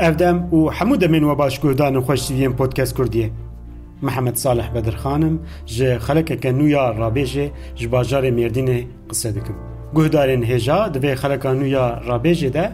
[0.00, 3.30] اودم او حمو د من وباش کوردان خوش پودکاست کوردی
[4.02, 9.54] محمد صالح بدرخانم خانم ج خلک کنو یا رابج ج بازار مردین قصه دکم
[9.94, 12.70] گهدارن هجا د به خلک نو یا رابج ده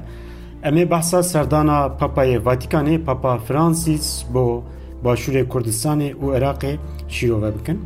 [0.64, 4.62] امه بحثا سردانا پاپای واتیکانی پاپا فرانسیس بو
[5.02, 6.64] باشور کردستان او عراق
[7.08, 7.78] شیرو بکن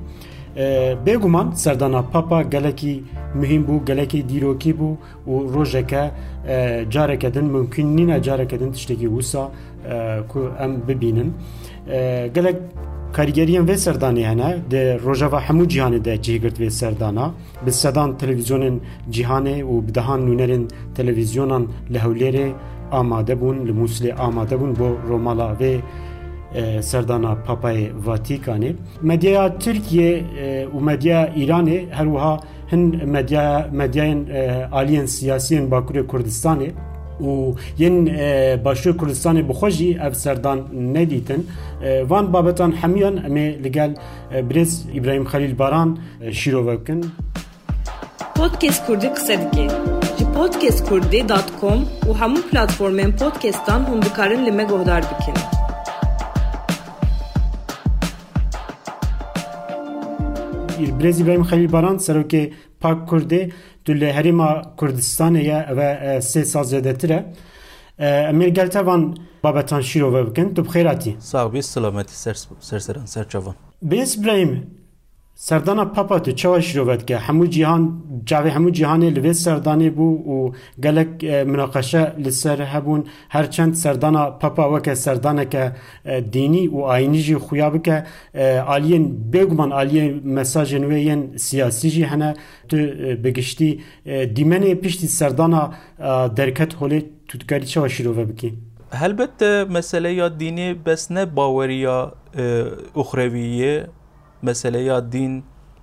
[1.07, 2.95] بێگومان سەردانا پاپا گەلێکی
[3.41, 4.99] مهم بوو گەلێکی دیرۆکی بوو
[5.31, 6.05] و ڕۆژەکە
[6.95, 9.45] جارێکەدن ممکن نینە جارەکەدن تشتێکی وسا
[10.31, 11.31] کو ئەم ببینن
[12.37, 12.59] گەلێک
[13.17, 14.49] کاریگەریان وێ سەردانی هەنە
[15.05, 17.27] ڕۆژەوە هەموو جیهانێدا جێگرت وێ سەردانا
[17.65, 18.77] bi sedan televîzyonên
[19.15, 20.65] cîhanê û bi dehan nûnerên
[20.99, 22.49] televîzyonan li hewlêrê
[23.01, 25.75] amade bûn li Muslê amade bûn بۆ Romala vê
[26.83, 28.73] serdana Papayê Vatikanê.
[29.03, 30.25] Medyaya Tirkiye
[30.75, 32.41] û medya İranê her wiha
[32.73, 34.21] hin medya medyayên
[34.73, 36.71] aliyên siyasiyên Bakurê Kurdistanê
[37.21, 38.07] û yên
[38.65, 41.47] başûr Kurdistanê bixwe jî ev serdan nedîtin
[42.09, 43.69] van babetan hemûyan em ê li
[44.95, 45.99] İbrahim Xelîl Baran
[46.33, 47.07] şîrove bikin.
[48.35, 49.69] Podcast Kurdî qise dike.
[50.19, 55.03] Ji podcastkurdî.com û hemû platformên podcastan hûn dikarin li me guhdar.
[60.89, 63.51] Birêz İbrahim Xelîl Baran serokê Pak Kurdê
[63.85, 65.79] tu li Herêma Kurdistanê ye ev
[66.21, 67.35] sê sal zêdetir e.
[68.31, 71.21] Em ê gel tevan babetan şîrove bikin tu bixêratî.
[71.21, 72.15] Sağ bî selametî
[72.61, 73.55] serseran serçavan.
[73.85, 74.80] Birêz İbrahim
[75.43, 80.05] سردانا پاپا تو چاوش رو بد که؟ همو جهان جاوی همو جیهان لوی سردانی بو
[80.05, 80.51] و
[80.83, 83.05] گلک مناقشه لسر هبون.
[83.31, 85.73] هرچند سردانا پاپا وکه سردانه که
[86.31, 88.05] دینی و آینی جی خویا بکه
[88.67, 92.35] آلین بگمان آلین مساج نویین سیاسی جی هنه.
[92.69, 92.77] تو
[93.25, 93.81] بگشتی
[94.35, 95.71] دیمنه پیشتی سردانا
[96.37, 98.53] درکت هولی تو کدی چه وش رو بکی؟
[98.93, 102.13] هلبت مسئله یا دینی بس نه باوری یا
[102.97, 103.87] اخرویه.
[104.43, 105.43] مسئله یا دین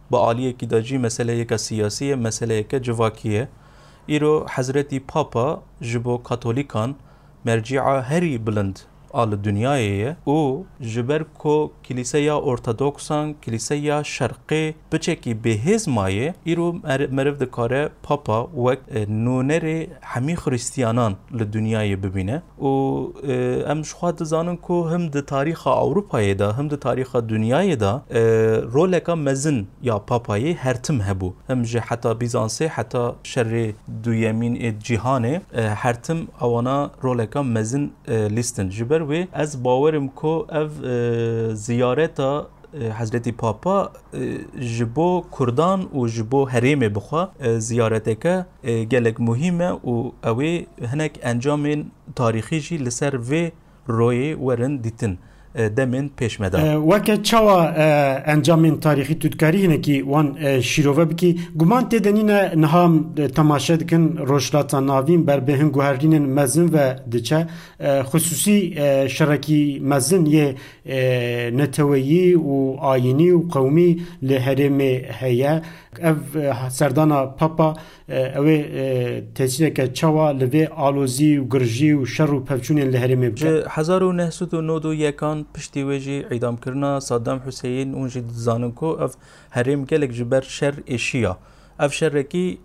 [0.10, 3.48] با عالی کیداجی مسئله یک سیاسی مسئله یک جواکیه.
[4.06, 6.96] ایرو حضرت پاپا جبو کاتولیکان
[7.46, 8.80] مرجع هری بلند.
[9.14, 15.90] Bilind a li dunyayê ye û ji ber ku kîlîseya ortodoksan kîlîseya şerqê biçekî bêhêz
[15.90, 16.74] maye îro
[17.12, 18.80] meriv dikare papa wek
[19.10, 22.72] nûnerê hemî xristiyanan li dunyayê bibîne û
[23.72, 27.94] em ji xwe dizanin ku him di tarîxa de him di tarîxa dunyayê de
[28.74, 35.42] roleka mezin ya papayê hertim hebû him ji heta Bîzansê heta şerê duyemîn ê cîhanê
[35.76, 42.48] hertim ewana roleka mezin lîstin ji وی از باورم کو زیارت زیارتا
[43.00, 43.92] حضرت پاپا
[44.78, 52.60] جبو کردان و جبو حرم بخوا زیارت که گلک مهمه و اوی هنک انجام تاریخی
[52.60, 53.50] جی لسر و
[53.88, 55.18] روی ورن دیتن.
[55.58, 56.58] دمن پێشمەدا
[56.92, 57.60] وک چوا
[58.28, 59.16] ئەنجامین تاریخی
[59.86, 60.28] کی وان
[60.70, 61.32] شیرۆڤە بکی.
[61.60, 62.94] گومان تێدەنینە نهام
[63.36, 66.78] تماشه دکن روشلاتا ناوین بر بهن گوهرین مزن و
[67.12, 67.40] دچه.
[68.10, 68.60] خصوصی
[69.10, 70.56] شرکی مزن یه
[71.60, 73.92] نتوی و آینی و قومی
[74.22, 75.54] له هەرێمێ هەیە
[76.10, 76.18] اف
[76.70, 77.70] سردانا پاپا
[78.10, 78.58] اوه
[79.36, 83.00] تجیه کجایچهوا لبه آلوزی و گرژی و شر و پەچونێن لە
[84.54, 85.92] و نود و یکان û şer û pevçûnên li herêmê bike.
[85.92, 88.30] Hezar û nehsud û nod û yekan piştî wê jî eydamkirina Saddam Hüseyin û jî
[88.30, 89.10] dizanin ku ev
[89.52, 91.36] herêm gelek ji ber şer êşiya.
[91.80, 92.60] Ev şerekî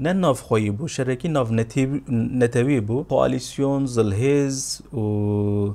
[0.00, 1.46] ne navxwayî bû şerekî nav
[2.38, 5.04] netewî bû koalîsyon zilhêz û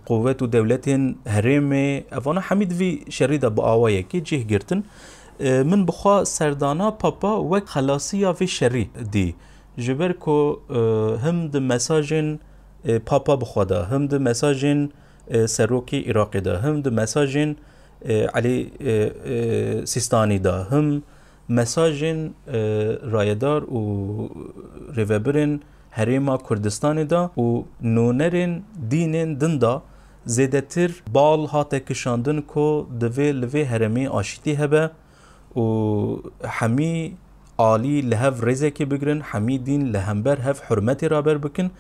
[0.08, 4.86] quvvet û dewletên herêmê evana hemî divî şerî de bi awayekî cih girtin
[5.40, 9.36] min bixwa serdana papa wek xelasiya vê şerî dî
[9.78, 10.62] ji ber ku
[11.24, 12.40] him di mesajên
[13.06, 14.90] papa bixwe de him di mesajên
[15.50, 17.56] سروکی عراقی دا هم د مساجین
[18.34, 18.58] علی
[19.94, 21.02] سیستانی دا هم
[21.50, 22.34] مساجین
[23.16, 23.82] رایدار و
[24.98, 25.60] ریوبرین
[25.92, 29.82] هریما کردستانی دا و نونرین دینین دن دا.
[30.26, 34.90] زیدتر بال هاته کشاندن کو دوی لوی هرمی آشتی هبه
[35.56, 35.62] و
[36.46, 37.18] همی
[37.58, 41.72] عالی لهف رزکی بگرن همی دین لهمبر هف حرمتی رابر بکن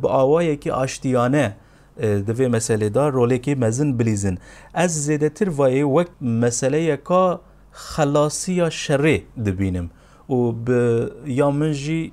[0.00, 1.56] با آوایی که آشتیانه
[2.00, 4.38] دوی مسئله دا روله که مزن بلیزن
[4.74, 7.40] از زیده تر وای وک مسئله کا
[7.72, 9.90] خلاصی یا شره دبینم
[10.30, 12.12] و به یا من جی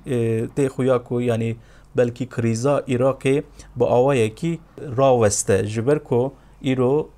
[0.56, 1.56] تی خویا کو یعنی
[1.96, 3.42] بلکی کریزا عراقی
[3.76, 4.58] با آوایی کی
[4.96, 6.30] راوسته جبر کو
[6.60, 7.08] ایرو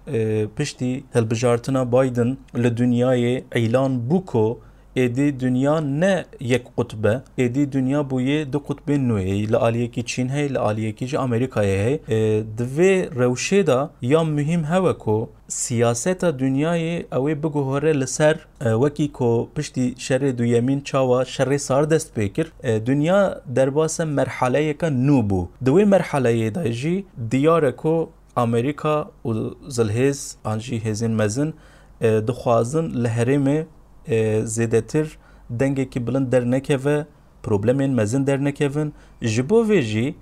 [0.57, 4.57] پشتی هلبجارتنا بایدن لدنیای اعلان بو کو
[4.97, 9.57] edi dünya ne yek kutbe edi dünya bu ye du kutbe nu ye.
[9.57, 14.25] Aliye ki Çin hey la aliye ki Amerika ye hey e, dve rewşe da ya
[14.25, 18.37] mühim heve ko siyaseta dünyayê ew ê biguhore li ser.
[18.61, 24.87] E, wekî ku piştî şerê duyemîn çawa şerê sar dest pê e, dünya derbasa merhaleyeka
[24.87, 25.47] nû bû.
[25.65, 31.55] Di wê merhaleyê de diyare ku Amerika û zilhêz an jî hêzên mezin
[32.01, 33.65] dixwazin li herêmê
[34.11, 35.09] e, zedetir zêdetir
[35.51, 37.07] dengekî bilind dernekeve
[37.43, 40.15] problemên mezin dernekevin ji bo vê jî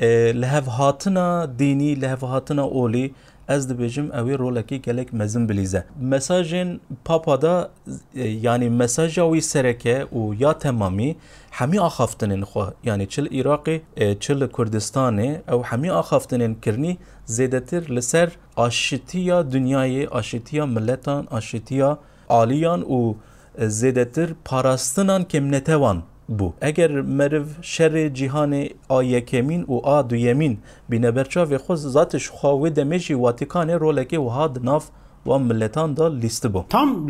[0.00, 0.06] e,
[0.40, 3.14] li hev hatina dînî li hev hatina olî
[3.48, 5.84] ez dibêjim ew ê gelek mezin bilîze.
[6.02, 7.70] Mesajên papa da
[8.14, 11.16] e, yanî mesaja wî sereke û ya temamî
[11.50, 13.80] hemî axaftinên xwe yanî çil Iraqê
[14.20, 16.96] çil li Kurdistanê ew hemî axaftinên kirnî
[17.28, 21.98] zêdetir li ser aşitiya dünyayê aşitiya milletan aşitiya
[22.28, 23.14] aliyan û
[23.58, 26.02] زیدتر پاراستنان کم نتوان
[26.38, 26.52] بو.
[26.60, 30.58] اگر مرو شر جهان آیکمین و آ دویمین
[30.88, 34.90] بینه و خود ذاتش خواوی دمیجی واتیکان رولکی و هاد ناف
[35.26, 36.64] و ملتان دا لیست بو.
[36.68, 37.08] تام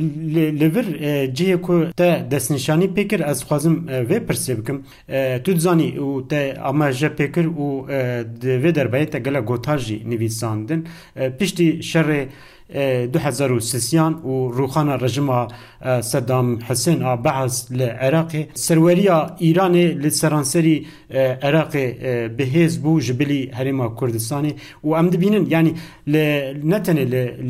[0.60, 0.86] لور
[1.26, 4.82] جه کو ته دستنشانی پیکر از خوازم و پرسی بکم.
[5.44, 7.86] تو دزانی او ته اما جه پیکر او
[8.40, 10.84] دوی در بایی تا گلا گوتاجی نویساندن.
[11.40, 12.26] پشتی شر
[12.70, 15.48] jî nivîsandin piştî şerê 2003 و روخانا رژیما
[16.00, 20.86] صدام حسین آ بحث لعراق سروریا ایران لسرانسری
[21.42, 21.72] عراق
[22.38, 25.74] بهز بو جبلی هرما کردستانی و ام دبینن یعنی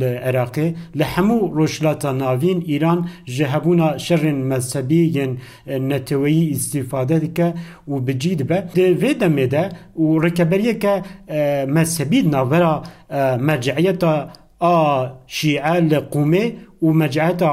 [0.01, 0.57] لعراق
[0.95, 7.55] لحمو روشلاتا ناوین ایران جهبونا شر مذهبی ین نتوی استفاده دکه
[7.89, 11.03] و بجید به ده دمه ده و رکبریه که
[11.67, 12.23] مذهبی
[14.65, 16.53] آ شیعه لقومه
[16.83, 17.53] و مجعتا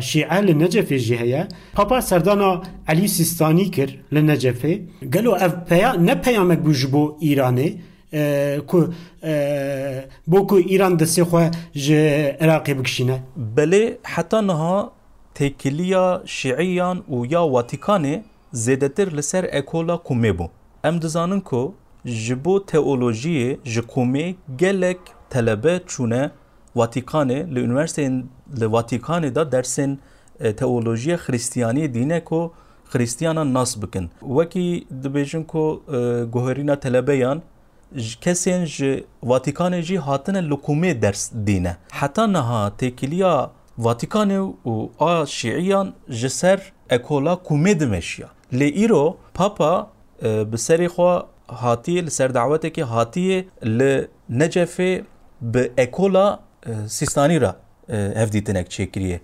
[0.00, 4.80] شیعه لنجف جهه پاپا سردانا علی سیستانی کر لنجفه
[5.14, 7.68] گلو اف پیا نه پیامک بوجبو ایرانه
[8.66, 8.84] کو
[10.26, 11.38] بو کو ایران دسته خو
[11.84, 11.92] ج
[12.40, 13.16] عراق بکشینه
[13.56, 14.92] بله حتی نها
[15.34, 20.48] تکلیا شیعیان و یا واتیکانه زیدتر لسر اکولا کومه بو
[20.84, 21.62] ام دزانن کو
[22.04, 26.30] جبو تئولوژی جکومه gelek talebe çûne
[26.76, 28.24] Vatikanê li üniversiteyên
[28.60, 29.98] li Vatikanê da dersên
[30.56, 32.52] teolojiya Xristiyaniyê dîne ku
[32.92, 34.10] Xristiyanan nas bikin.
[34.20, 35.82] Wekî dibêjin ku
[36.32, 37.42] guherîna telebeyan
[37.96, 41.76] kesên ji Vatikanê jî hatine likumê ders dîne.
[41.92, 48.28] Heta niha têkiliya Vatikanê û a şiiyan ji ser ekola kumê dimeşiya.
[48.52, 49.90] Lê îro Papa
[50.22, 55.04] bi serê xwe hatiye li ser dawetekê hatiye li Necefê
[55.43, 56.39] bi ekola
[56.87, 57.55] سیستانی را
[58.21, 59.21] هفدیتنک چکریه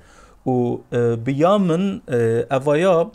[0.48, 0.78] و
[1.16, 2.02] بیا من
[2.58, 3.12] اویا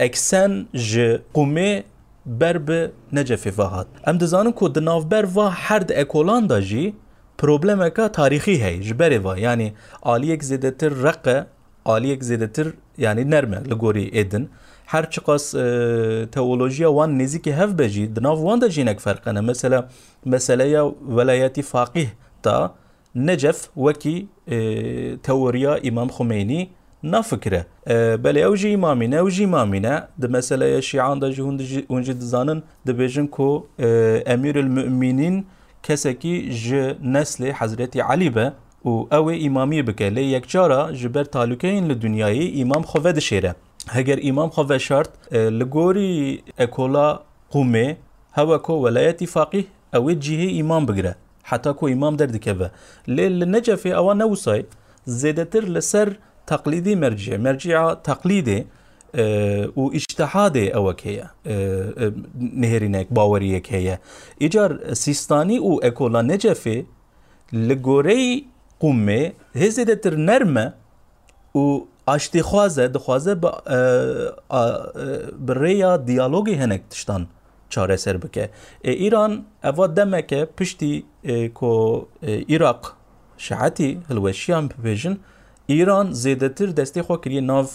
[0.00, 0.92] اکسن ج
[1.34, 1.84] قومه
[2.26, 6.94] بر به نجفی فهات ام دزانم که دناوبر و هر د اکولان دا جی
[7.38, 11.46] پروبلم که تاریخی هی جبری و یعنی آلیک زیدتر رقه
[11.84, 14.48] آلیک زیدتر یعنی نرمه لگوری ایدن
[14.91, 19.41] هر چی قاس آه، تئولوژی وان نزیک هف بجی دناو وان دژی نک فرق فرقنه
[19.41, 19.85] مثلا
[20.25, 22.13] مسئله ولایت فقیه
[22.43, 22.73] تا
[23.15, 26.69] نجف وكي آه، توريا امام خميني
[27.03, 27.65] نافكره
[28.15, 31.55] بل اوجي امامنا اوجي امامنا د مساله الشيعان د جهون
[31.91, 33.65] اونج دزانن د بيجن كو
[34.33, 35.45] امير آه، المؤمنين
[35.83, 38.53] كسكي ج نسل حضرت علی به
[38.85, 43.55] و أو امامي بك یک يكجارا جبر تعلقين لدنياي امام خوفد شيره
[43.87, 45.11] هەگەر امام خۆڤە شرط
[45.59, 46.13] لە گۆری
[46.59, 47.07] ئەکۆلا
[47.55, 47.87] هوا
[48.37, 51.13] هەوەکۆ وەلایەتی فاقی ئەوێ جیهی امام بگرە
[51.49, 52.67] حتا کۆ ئیمام دەردکەوە
[53.15, 54.63] لێ لە أو ئەوە نەوسای
[55.21, 56.09] زێدەتر لەسەر
[56.49, 58.59] تەقلیدی مرجع مەرجیا تەقلیدێ
[59.79, 61.27] و ئیشتەحادێ ئەوەک هەیە
[62.61, 63.95] نهێرینێک باوری هەیە.
[64.41, 66.63] ئیجار سیستانی و اکولا نجف
[67.53, 68.45] لگوری
[68.79, 70.73] قومه هزیده تر نرمه
[71.55, 73.34] و ئاشتیخوازە دخوازە
[75.46, 77.22] بڕێیا دیالۆگی هەنێک تشتان
[77.72, 78.44] چارەسەر بکە
[79.02, 79.32] ئیران
[79.64, 80.94] ئەوە دەمەکە پشتی
[81.58, 81.72] کۆ
[82.50, 82.82] عێراق
[83.46, 85.14] شعەتی هەلوەشیان ببێژن
[85.72, 87.66] ئیران زێدەتر دەستی خۆ کردی ناو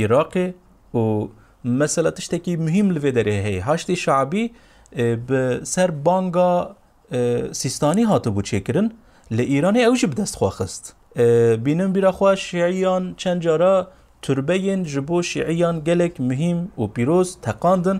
[0.00, 0.46] عێراقێ
[0.96, 1.02] و
[1.80, 4.44] مەسەلە تشتێکی مهم لێ دەرێ هەیە هاشتی شعبی
[5.74, 6.52] سەر بانگا
[7.62, 8.86] سیستانی هاتبوو چێکردن
[9.36, 10.84] لە ئیرانی ئەوژی بدەستخوا خست
[11.64, 13.74] بینم بیراخوا شیعیان چەند جارە
[14.24, 17.98] توربەیەن ji بۆ شیعیان gelek مهم و پیرۆز تەقاندن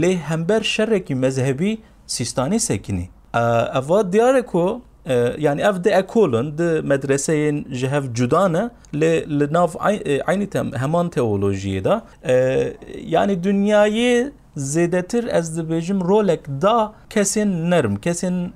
[0.00, 1.72] لێ هەمبەر شەرێکی مەذهبی
[2.16, 3.08] سیستانی سەکنی
[3.76, 4.66] ئەڤ دیارە کۆ
[5.38, 9.68] yani ev de ekolun de medreseyên ji hev cudane li li nav
[10.26, 12.02] aynı tem heman teolojiye da
[13.04, 14.32] yani dünyayı
[15.27, 18.51] ez dibêjim rolek da kesên nerm kesên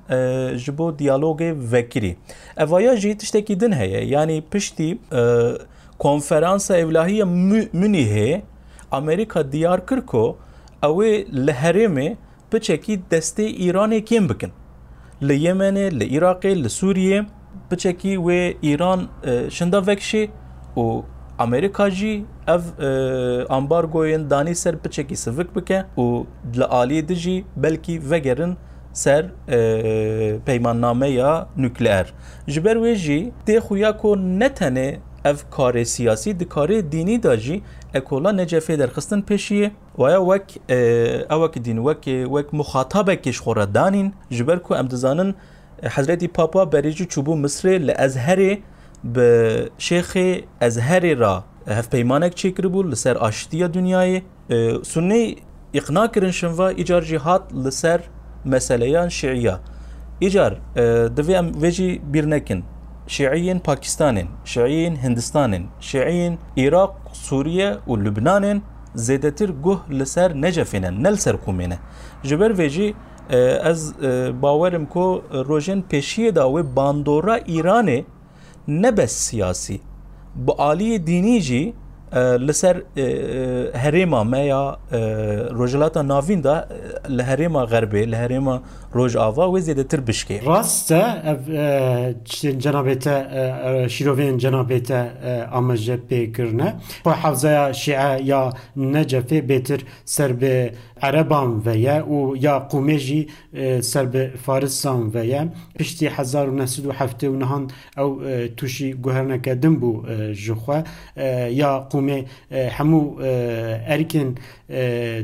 [0.58, 2.16] ji bo diyalogê vekirî.
[2.58, 4.98] Evaya jî tiştekî din heye yani piştî
[6.00, 8.42] konferansa evlahiya Münihê
[8.92, 10.38] Amerika diyar kir ku
[10.84, 12.18] ew li
[12.52, 14.52] piçekî destê Îranê kêm bikin.
[15.24, 17.26] Li Yemenê li Iraqê li Sûriyê
[17.70, 19.02] piçekî wê Îran
[19.50, 20.30] şinda vekşê
[20.76, 21.04] û
[21.40, 21.90] Amerika
[22.54, 22.62] ev
[23.50, 26.26] ambargoyên danî ser piçekî sivik bike û
[26.60, 28.58] li aliyê de jî belkî vegerin
[28.94, 29.26] ser
[30.46, 32.14] peymannameya nükleer.
[32.48, 37.24] Ji ber wê jî tê xuya ku ne tenê ev karê siyasî di karê dînî
[37.24, 37.62] da jî
[37.94, 39.72] ekola necefê derxistin pêşiye.
[39.96, 40.62] Waya wek
[41.30, 44.14] ewek dîn wekê wek muxatabekê ji xwe danîn.
[44.32, 45.36] Ji ber ku em dizanin
[45.82, 48.60] Hezretî Papa berê jî çûbû Misrê li Ezherê
[49.04, 49.30] bi
[49.80, 54.23] şêxê Ezherê ra hevpeymanek çêkiribû li ser aştiya dünyayê
[54.93, 55.39] Sunnê
[55.73, 58.01] iqna kirin şinva îcar jî hat li ser
[58.45, 59.61] meseleyan şiiya
[60.21, 60.53] îcar
[61.17, 62.65] divê em vê jî bîr nekin
[63.09, 68.61] شيعيين باكستان شيعيين هندستان شيعيين عراق سوريا ولبنان
[68.95, 71.79] زيدتر جه لسر نجفنا نلسر كومينه
[72.25, 72.95] جبر ويجي
[73.71, 73.95] از
[74.43, 76.45] باورم کو روژن پیشی دا
[80.31, 81.75] و باندورا ایرانه نه بس سیاسی با عالی دینی جی
[82.17, 82.83] لسر
[83.75, 84.79] هریما ما یا
[85.51, 86.65] روجلاتا ناوین دا
[87.09, 88.63] لهریما غربی لهریما
[88.93, 90.93] روج آوا و زیده تر بشکی راست
[92.59, 93.29] جنابیت
[93.89, 94.91] شیروین جنابیت
[95.53, 96.75] آمجه پیکرنه
[97.05, 103.28] خو حوزه شیعه یا نجفه بیتر سر به عربان ویا و یا قومجی
[103.82, 105.48] سر به فارسان ویا
[105.80, 107.68] پشتی هزار و نسد و هفته و نهان
[107.98, 108.22] أو
[108.58, 110.04] توشی گوهرنکه دم بو
[110.34, 110.84] جخوا
[111.50, 113.16] یا قومه همو
[113.88, 114.36] ارکن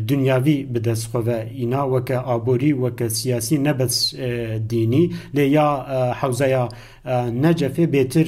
[0.09, 4.14] دنیاوی به دست خو اینا وکه آبوری وکه سیاسی نبس
[4.69, 5.87] دینی لیا
[6.21, 6.69] حوزه
[7.43, 8.25] نجفه بهتر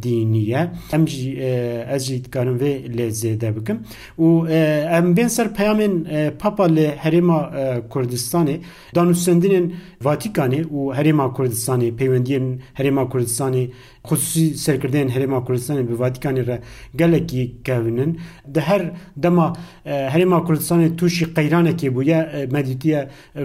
[0.00, 2.64] دینیه ام جی از جی کارم و
[2.98, 3.78] لزیده بکم
[4.18, 7.50] و ام بین سر پیامن پاپا ل هریما
[7.94, 8.60] کردستانی
[8.94, 9.72] دانوستندین
[10.02, 13.72] واتیکانی و هریما کردستانی پیوندین هریما کردستانی
[14.06, 16.58] خصوصی سرکردن هریما کردستانی به واتیکانی را
[16.98, 18.16] گلکی کهونن
[18.54, 19.52] ده هر دما
[19.86, 22.19] هریما کوردستان توشی قیرانێکی بووە
[22.55, 22.99] مەدیتیە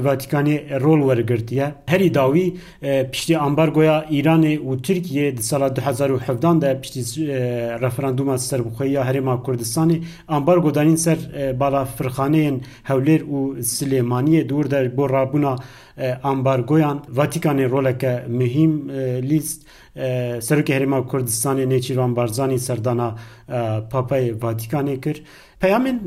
[0.05, 1.67] ڤاتیکانی ڕۆل وەرگرتیە.
[1.93, 2.47] هەری داوی
[3.13, 7.03] پشتی ئەمبارگۆیا ئیرانێ و ترکیە دی ساڵ 2017 دا پشتی
[7.83, 9.99] ڕفراندوما سەربخۆیە هەرێما کوردستانی
[10.33, 11.19] ئەمبار گۆدانین سەر
[11.61, 12.57] بالا فرخانەیەن
[12.91, 13.39] هەولێر و
[13.77, 15.55] سلێمانیە دوور دەر بۆ ڕابوونا
[16.27, 18.73] ئەمبارگۆیان ڤاتیکانی ڕۆلەکە مهم
[19.31, 19.61] لیست
[20.49, 23.09] سەرکی هەرێما کوردستانی نێچیران بارزانی سەردانا
[23.93, 25.21] پاپای ڤاتیکانێ کرد.
[25.63, 25.99] پەیامێن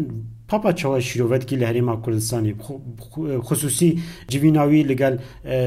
[0.50, 2.56] پاپا چاوا شیروت کی لهریما کردستانی
[3.48, 5.18] خصوصی جویناوی لگل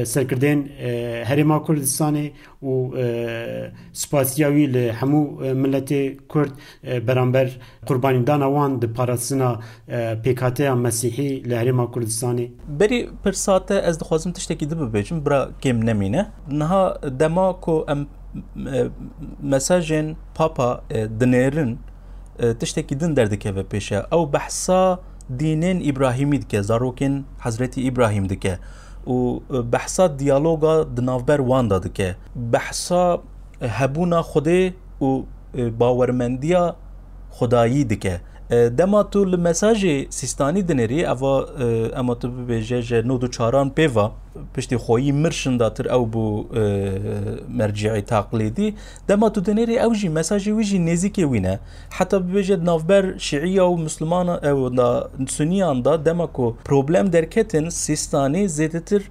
[0.03, 0.65] سرکردن
[1.25, 2.31] هریما کردستانی
[2.63, 2.89] و
[3.93, 5.21] سپاسیاوی له همو
[5.53, 5.89] ملت
[6.33, 6.51] کرد
[7.05, 7.49] برانبر
[7.85, 9.59] قربانی دان وان د پاراسنا
[10.23, 16.97] پیکاته مسیحی لهریما کردستانی بری پرساته از دخوازم تشتکی دبه بجم برا کم نمینه نها
[17.19, 18.07] دما کو ام
[19.43, 20.81] مساجن پاپا
[21.19, 21.77] دنیرن
[22.41, 24.99] تشتێکی دن دەردەکەوە پێشە او بحثا
[25.41, 27.13] دینن ابراهیمی دکە زاروكين
[27.45, 28.55] حضرت ابراهيم دکە
[29.09, 29.39] و
[29.73, 32.09] بحثا دیالوگا دنافبر واندا دکە
[32.53, 33.21] بحصا
[33.61, 35.21] هبونا خوده و
[35.79, 36.63] باوەرمەندیە
[37.31, 38.15] خدایی دکه.
[38.51, 41.45] Xudayî dike dema tu li mesajê sîstanî dinêrî eva
[41.99, 44.11] ema tu bibêje ji nû du çaran pêva
[44.53, 46.45] piştî xwayî mirşin datir ew bû
[47.49, 48.73] merciî taqlîdî
[49.07, 53.63] dema tu dinêrî ew jî mesajê wî jî nêzîkê wî ne heta bibêje navber şiîya
[53.63, 59.01] û Müslüman ew da Suniyan da dema ku problem derketin sîstanî zêdetir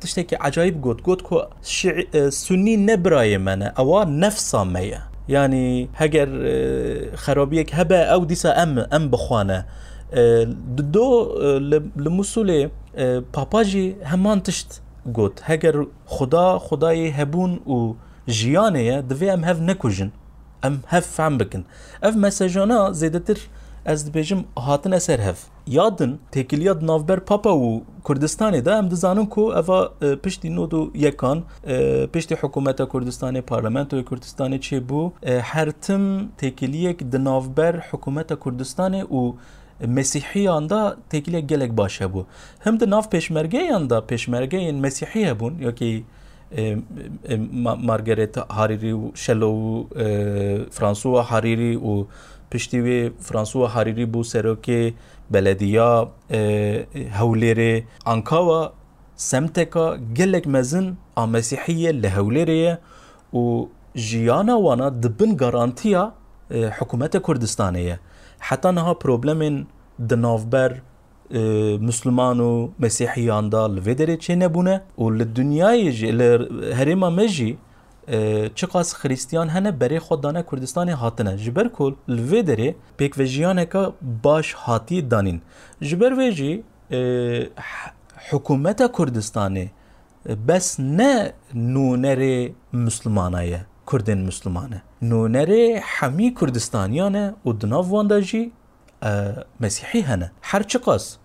[0.00, 1.04] tiştekî ecayib got.
[1.04, 1.42] Got ku
[2.30, 2.86] Sunî
[5.28, 9.64] يعني هجر آه، خرابيك هبا أو ديسا ام ام بخوانه
[10.14, 10.44] آه،
[10.76, 12.68] دو آه، لە
[13.34, 14.82] باباجي همان تشت
[15.14, 17.94] قوت هجر خدا خداي هبون و
[18.30, 20.10] ژیانەیە دەبێ ام هەف نكوجن
[20.64, 21.62] ام هەف فام بكن
[22.02, 23.38] اف مساجونا زيدتر
[23.86, 29.92] از بيجم هاتن اسر هاف yadin tekiliyat navber papa û Kurdistanê de em ku eva
[30.22, 31.42] piştî nod û yekan
[32.12, 35.10] piştî hikûmeta Kurdistanê parlamentoya Kurdistanê çêbû
[35.40, 39.34] her tim tekiliyek di navber hikûmeta Kurdistanê û
[39.86, 42.24] Mesîhiyan da tekile gelek baş hebû.
[42.58, 46.04] Hem de nav peşmergeyan da peşmergeyên Mesîhî hebûn yekî
[47.82, 49.86] Margaret Hariri û Şelo û
[50.70, 52.06] Fransua Hariri û
[52.50, 54.92] piştî wê Fransua Hariri bû serokê
[55.30, 56.84] بلدیا آه،
[57.18, 58.60] هولیر انکاوا
[59.16, 62.78] سمتکا گلک مزن آمسیحیه لهولره
[63.32, 66.02] و جیانا وأنا دبن گارانتیا
[66.52, 68.00] آه، حکومت کردستانیه
[68.38, 69.66] حتی نها پروبلمن
[70.08, 70.70] دنافبر
[71.34, 77.58] آه، مسلمان و مسیحیان دا لوی دره چه نبونه و لدنیای جی لهرما مجی
[78.54, 81.36] چه قاس خریستیان هنه بری خود دانه کردستان هاتنه.
[81.36, 85.40] جبر کل لوی دره پیک و جیانه که باش هاتی دانین.
[85.80, 86.64] جبر ویجی
[88.30, 89.70] حکومت کردستانه
[90.48, 94.82] بس نه نونر مسلمانایه کردن مسلمانه.
[95.02, 98.52] نونر حمی کردستانیانه و دناف وانده جی
[99.60, 100.32] مسیحی هنه.
[100.42, 101.18] هر چه قاس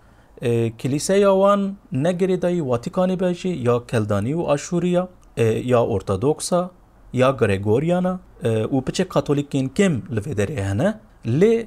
[0.80, 6.70] کلیسه یاوان نگری دایی واتیکانی بیجی یا کلدانی و آشوریا یا اورتودوکسا
[7.12, 11.66] یا گریگوریانا و پچه کاتولیکین کم لفدری هنه لی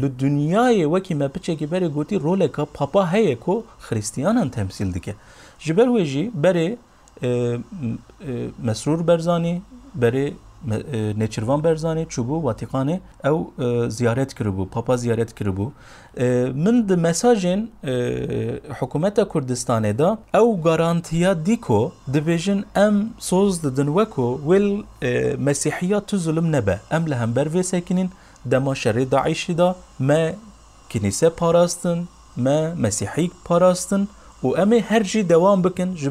[0.00, 4.90] ل دنیای وکی ما پچه که بری گوتی رول که پاپا هیه کو خریستیانان تمثیل
[4.92, 5.14] دیگه
[5.58, 6.76] جبر ویجی بری
[8.62, 9.62] مسرور برزانی
[9.94, 10.34] بری
[11.20, 12.96] نێچروان بەرزانانی چوبوو واتیقانێ.
[13.24, 13.38] ئەو
[13.98, 15.72] زیارت کردبوو پاپا زیارت کردبوو.
[16.64, 17.60] من د حکومت
[18.78, 21.80] حکوومەتە کوردستانێدا او گارانتیا دیکو
[22.14, 22.96] دەبێژن ام
[23.28, 24.68] سۆز د وەکو ویل
[25.46, 26.76] مەسیحیا تو زلم نەبە.
[26.92, 28.08] ئەم لە هەمبەر وێسەکنین
[28.52, 29.04] دەما شەڕێ
[29.60, 29.70] دا،
[30.08, 30.22] ما
[30.90, 31.98] کنیسه پاراستن
[32.36, 34.02] ما مەسیحی پاراستن
[34.44, 36.08] و ئەمێ هەرجی دوام بکن ji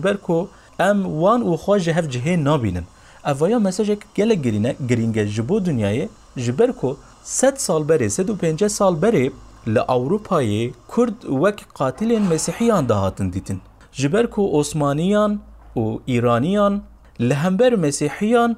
[0.80, 2.20] ام وان او خواجه û xwa ji
[3.25, 6.09] اویا مساجک گله گرینه گرینگه جبو دنیای
[6.45, 9.31] جبر کو 100 سال بری 150 سال بری
[9.67, 13.59] ل اوروپای کرد وک قاتلین مسیحیان دهاتن دیتن
[13.93, 15.41] جبر کو عثمانیان
[15.77, 16.81] و ایرانیان
[17.21, 18.57] لهمبر مسیحیان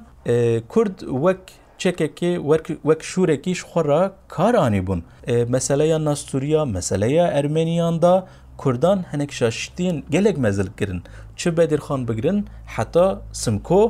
[0.75, 5.01] کرد وک چککی وک وک شورکیش خورا کار آنی بون
[5.49, 7.07] مسئله ناستوریا مسئله
[7.39, 8.13] ارمنیان دا
[8.65, 10.99] کردان هنک شاشتین گلک مزل کرن
[11.35, 13.81] چه بدر خان بگرن حتی سمکو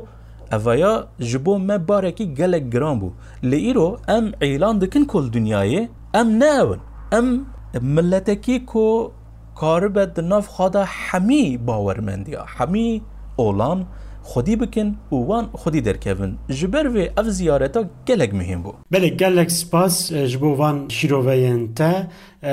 [0.53, 3.11] اویا جبو ما بارکی گلک گران بو
[3.43, 6.79] لیرو أم اعلان دکن کل دنیای أم ناون
[7.13, 7.47] أم
[7.83, 9.11] ملتکی کو
[9.55, 13.03] کارب دناف خدا همی باورمندیا همی
[13.37, 13.87] أولان
[14.23, 18.73] خودی بکن و وان خودی درکevin جبر و اف زیارتا گلک مهم بو.
[18.91, 20.13] بله گلک سپاس.
[20.13, 22.05] جبو وان شیروین تا.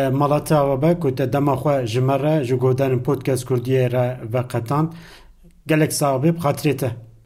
[0.10, 4.16] مالاتا و با که دما خو جمره جگودان پودکست کردیه را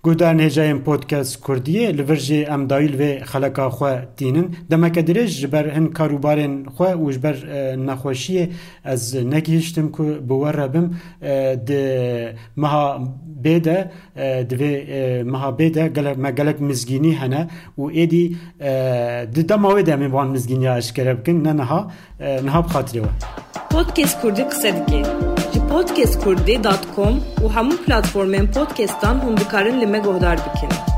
[0.07, 5.65] گودا نێژایەن پۆتکەس کوردیە لە ڤژێ ئەمدایل وێ خەلەکە خوا تینن دەمەکە درێژ ji ber
[5.75, 7.35] hin karûbarên xwe û ji ber
[7.87, 8.45] nexweşiyê
[8.93, 10.87] ez nekihiştim ku bi were bim
[11.67, 11.81] di
[12.61, 12.85] meha
[13.43, 13.77] bê de
[14.49, 14.73] divê
[15.33, 17.41] meha bê de gelek me gelek mizgînî hene
[17.81, 18.25] û êdî
[19.35, 21.79] di dema wê de em ê van mizgîniya eşkere bikin ne niha
[22.45, 23.11] niha bi xatirê we.
[23.73, 25.01] Podkês Kurdî qise dike.
[27.43, 30.96] Û hemû platformên podcastan hûn dikarin li me guhdar bikin.